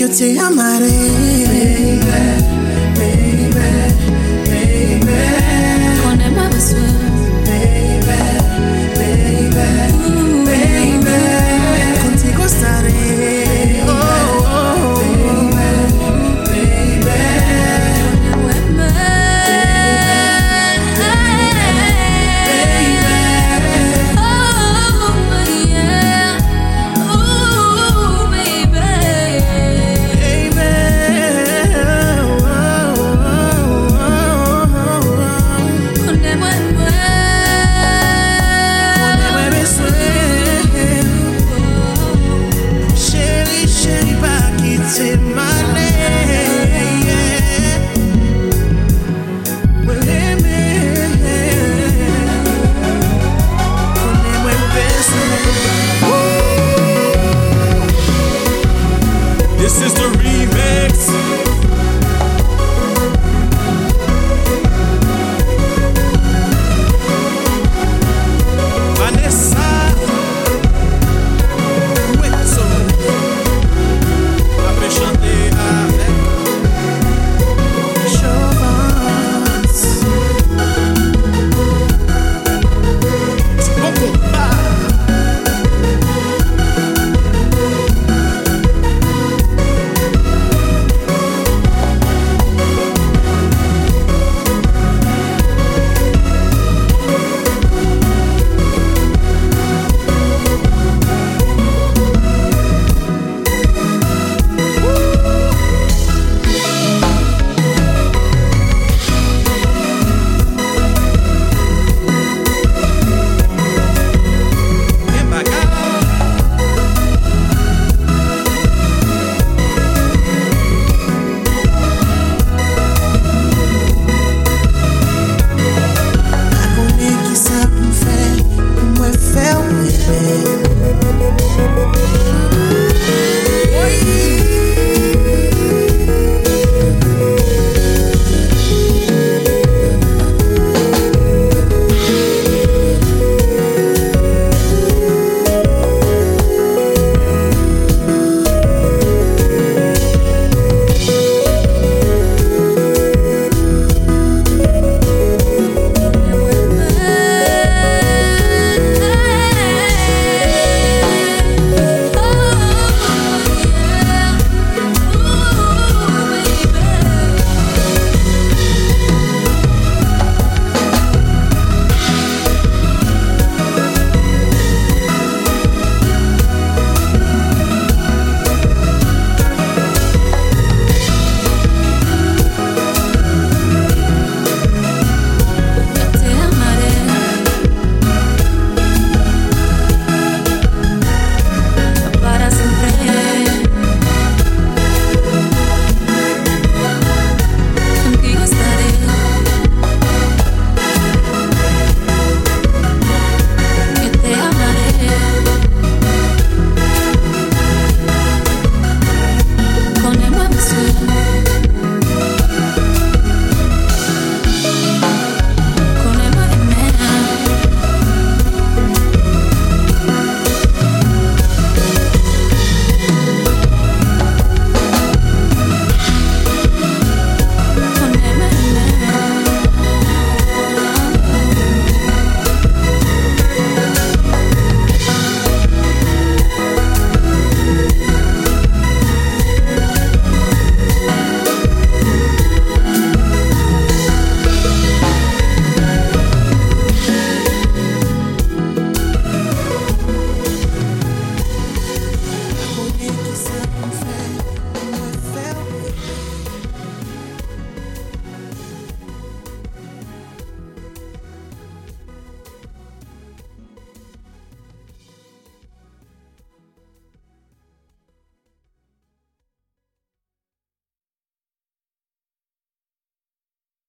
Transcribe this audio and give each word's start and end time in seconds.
io 0.00 0.08
ti 0.08 0.38
amerei 0.38 2.09